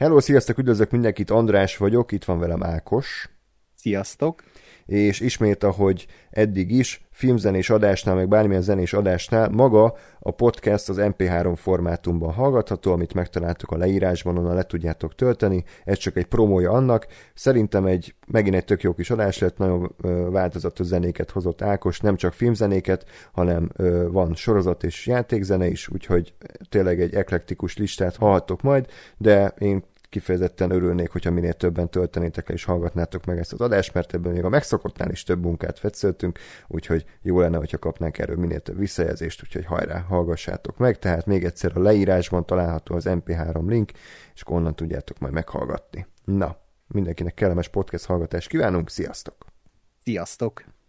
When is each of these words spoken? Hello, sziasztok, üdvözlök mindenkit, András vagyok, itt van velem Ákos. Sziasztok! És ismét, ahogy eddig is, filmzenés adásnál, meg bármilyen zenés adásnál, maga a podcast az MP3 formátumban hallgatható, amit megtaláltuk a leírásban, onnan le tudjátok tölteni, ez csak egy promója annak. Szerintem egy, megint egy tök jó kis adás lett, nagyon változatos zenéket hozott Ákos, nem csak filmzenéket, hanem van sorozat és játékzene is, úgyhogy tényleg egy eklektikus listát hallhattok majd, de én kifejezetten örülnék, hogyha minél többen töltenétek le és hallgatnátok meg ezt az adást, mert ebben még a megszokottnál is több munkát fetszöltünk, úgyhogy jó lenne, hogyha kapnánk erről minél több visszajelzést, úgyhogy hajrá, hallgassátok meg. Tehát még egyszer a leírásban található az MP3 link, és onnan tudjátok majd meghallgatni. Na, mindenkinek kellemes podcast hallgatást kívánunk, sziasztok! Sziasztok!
Hello, 0.00 0.20
sziasztok, 0.20 0.58
üdvözlök 0.58 0.90
mindenkit, 0.90 1.30
András 1.30 1.76
vagyok, 1.76 2.12
itt 2.12 2.24
van 2.24 2.38
velem 2.38 2.62
Ákos. 2.62 3.30
Sziasztok! 3.74 4.42
És 4.86 5.20
ismét, 5.20 5.64
ahogy 5.64 6.06
eddig 6.30 6.70
is, 6.70 7.08
filmzenés 7.10 7.70
adásnál, 7.70 8.14
meg 8.14 8.28
bármilyen 8.28 8.62
zenés 8.62 8.92
adásnál, 8.92 9.48
maga 9.48 9.96
a 10.18 10.30
podcast 10.30 10.88
az 10.88 10.96
MP3 11.00 11.52
formátumban 11.56 12.32
hallgatható, 12.32 12.92
amit 12.92 13.14
megtaláltuk 13.14 13.70
a 13.70 13.76
leírásban, 13.76 14.38
onnan 14.38 14.54
le 14.54 14.62
tudjátok 14.62 15.14
tölteni, 15.14 15.64
ez 15.84 15.98
csak 15.98 16.16
egy 16.16 16.26
promója 16.26 16.70
annak. 16.70 17.06
Szerintem 17.34 17.86
egy, 17.86 18.14
megint 18.26 18.54
egy 18.54 18.64
tök 18.64 18.82
jó 18.82 18.94
kis 18.94 19.10
adás 19.10 19.38
lett, 19.38 19.56
nagyon 19.56 19.94
változatos 20.30 20.86
zenéket 20.86 21.30
hozott 21.30 21.62
Ákos, 21.62 22.00
nem 22.00 22.16
csak 22.16 22.32
filmzenéket, 22.32 23.04
hanem 23.32 23.70
van 24.10 24.34
sorozat 24.34 24.84
és 24.84 25.06
játékzene 25.06 25.66
is, 25.66 25.88
úgyhogy 25.88 26.34
tényleg 26.68 27.00
egy 27.00 27.14
eklektikus 27.14 27.76
listát 27.76 28.16
hallhattok 28.16 28.62
majd, 28.62 28.86
de 29.16 29.54
én 29.58 29.84
kifejezetten 30.10 30.70
örülnék, 30.70 31.10
hogyha 31.10 31.30
minél 31.30 31.52
többen 31.52 31.90
töltenétek 31.90 32.48
le 32.48 32.54
és 32.54 32.64
hallgatnátok 32.64 33.24
meg 33.24 33.38
ezt 33.38 33.52
az 33.52 33.60
adást, 33.60 33.94
mert 33.94 34.14
ebben 34.14 34.32
még 34.32 34.44
a 34.44 34.48
megszokottnál 34.48 35.10
is 35.10 35.22
több 35.22 35.42
munkát 35.42 35.78
fetszöltünk, 35.78 36.38
úgyhogy 36.68 37.04
jó 37.22 37.40
lenne, 37.40 37.56
hogyha 37.56 37.78
kapnánk 37.78 38.18
erről 38.18 38.36
minél 38.36 38.60
több 38.60 38.78
visszajelzést, 38.78 39.42
úgyhogy 39.42 39.64
hajrá, 39.64 39.98
hallgassátok 39.98 40.76
meg. 40.76 40.98
Tehát 40.98 41.26
még 41.26 41.44
egyszer 41.44 41.72
a 41.74 41.80
leírásban 41.80 42.46
található 42.46 42.94
az 42.94 43.04
MP3 43.08 43.68
link, 43.68 43.90
és 44.34 44.42
onnan 44.46 44.76
tudjátok 44.76 45.18
majd 45.18 45.32
meghallgatni. 45.32 46.06
Na, 46.24 46.56
mindenkinek 46.86 47.34
kellemes 47.34 47.68
podcast 47.68 48.04
hallgatást 48.04 48.48
kívánunk, 48.48 48.90
sziasztok! 48.90 49.44
Sziasztok! 50.02 50.79